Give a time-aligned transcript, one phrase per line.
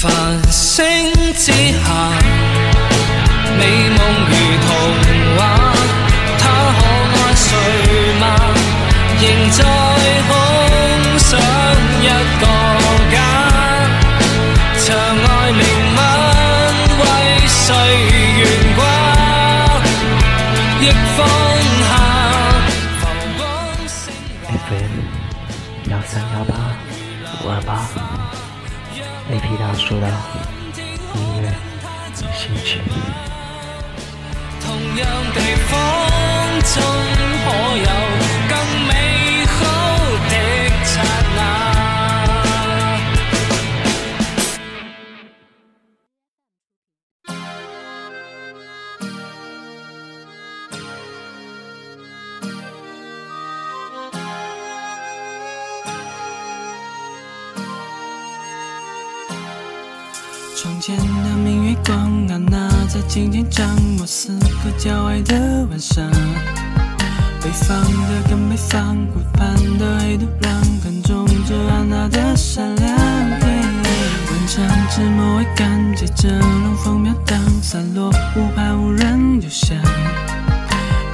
[0.00, 0.10] 繁
[0.50, 1.84] 星之下，
[3.58, 3.98] 美梦
[4.30, 4.32] 如
[4.64, 4.68] 童
[5.36, 5.38] 话，
[6.38, 6.42] 他
[6.78, 6.80] 可
[7.18, 7.46] 爱睡
[8.18, 8.24] 吗？
[9.20, 9.58] 仍在
[10.26, 10.32] 空
[11.18, 11.28] 想
[12.00, 12.08] 一
[12.40, 12.44] 个
[13.12, 13.14] 家，
[14.78, 15.62] 长爱灵
[15.94, 15.98] 吻
[16.98, 17.02] 为
[17.46, 17.60] 谁
[18.38, 18.40] 悬
[18.76, 18.80] 挂？
[20.80, 20.82] 逆
[21.14, 21.18] 风
[21.84, 21.92] 下，
[23.00, 23.02] 浮
[23.36, 23.38] 光
[23.86, 23.92] 星
[24.46, 24.48] 华。
[24.70, 24.94] FM
[25.90, 26.50] 幺三幺八
[27.44, 27.68] 五二八
[29.30, 30.08] 雷皮大叔的
[31.14, 31.54] 音乐
[32.34, 32.82] 心情。
[34.60, 35.72] 同样地方
[36.74, 37.19] 中，
[60.62, 63.66] 窗前的明月光啊，那在轻轻掌
[63.98, 66.06] 握四个郊外的晚上。
[67.40, 70.50] 北方的跟北方，湖畔的黑土壤，
[70.82, 72.90] 看中这安娜的善良。
[72.90, 79.78] 文章纸墨未干，接着龙风飘荡，散落无畔无人，就像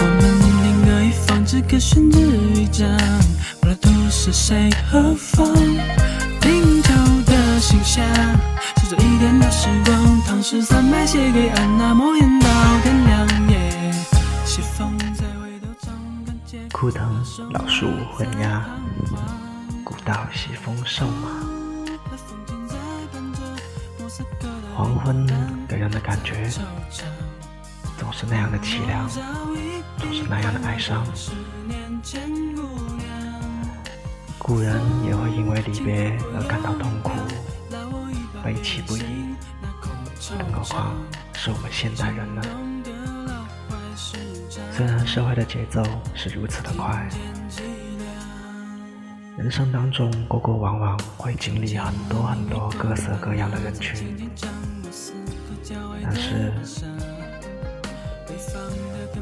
[0.00, 0.22] 我们
[0.64, 2.18] 另隔一方，只可宣纸
[2.56, 2.84] 一张。
[3.60, 5.46] 不知道是谁何方，
[6.40, 6.92] 拼凑
[7.26, 8.04] 的形象。
[8.88, 12.48] 守着一点的时光，唐诗三百写给安娜，莫言到
[12.84, 13.92] 天亮夜。
[14.44, 14.96] 西风
[16.92, 18.64] 藤老树昏鸦，
[19.82, 21.30] 古道西风瘦马。
[24.76, 25.26] 黄昏
[25.66, 26.48] 给人的感觉
[27.98, 29.08] 总是那样的凄凉，
[29.98, 31.04] 总是那样的哀伤。
[34.38, 37.10] 故人也会因为离别而感到痛苦、
[38.46, 39.34] 悲戚不已，
[40.38, 40.94] 更何况
[41.34, 42.42] 是我们现代人呢？
[44.70, 45.82] 虽然社会的节奏
[46.14, 47.08] 是如此的快，
[49.36, 54.30] 人生当中过过往往会经历很多很多各色各样的人群，
[56.00, 56.52] 但是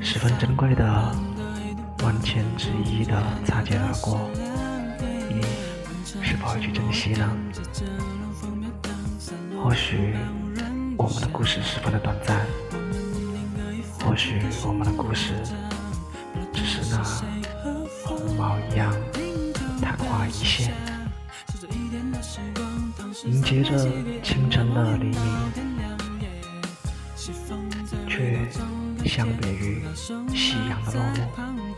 [0.00, 0.84] 十分珍贵的
[2.04, 4.30] 万千之一的擦肩而过，
[5.28, 5.42] 你
[6.22, 7.28] 是否会去珍惜呢？
[9.62, 10.14] 或许
[10.96, 12.46] 我们的故事十分的短暂。
[14.00, 15.34] 或许我们的故事
[16.52, 17.02] 只是那
[18.04, 18.94] 鸿毛一样
[19.82, 20.72] 昙花一现，
[23.24, 23.76] 迎接着
[24.22, 25.18] 清晨的黎明，
[28.08, 28.38] 却
[29.04, 29.82] 相别于
[30.34, 31.68] 夕阳的落幕。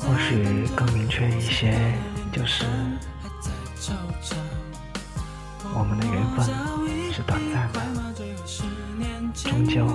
[0.00, 1.94] 或许更明确一些，
[2.32, 2.64] 就是
[5.74, 6.44] 我们的缘分
[7.12, 7.80] 是短暂的。
[9.34, 9.86] 终究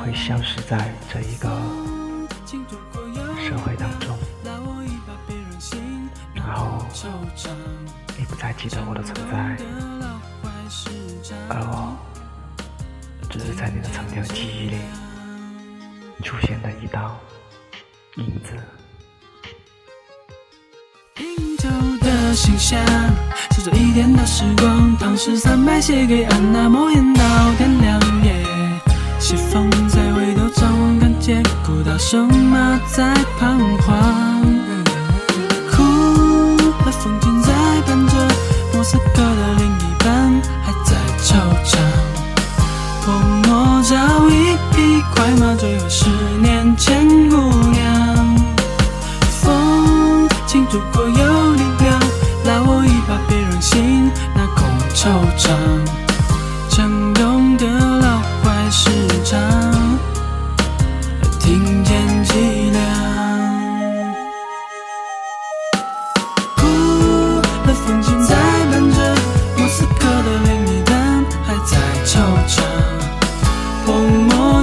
[0.00, 1.48] 会消失在这一个
[3.38, 4.16] 社会当中，
[6.34, 6.84] 然后
[8.16, 9.56] 你不再记得我的存在，
[11.48, 11.94] 而我
[13.28, 14.78] 只是在你的曾经的记忆里
[16.24, 17.18] 出现的一道
[18.16, 18.56] 影子。
[22.34, 22.80] 形象，
[23.50, 27.22] 守着一天的时光，唐诗三百写给安娜，莫言到
[27.58, 28.44] 天亮夜。
[29.18, 34.42] 西风在回头张望，看见古道瘦马在彷徨。
[35.70, 37.52] 哭的风景在
[37.86, 38.14] 伴着，
[38.74, 39.22] 莫斯科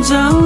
[0.07, 0.36] jump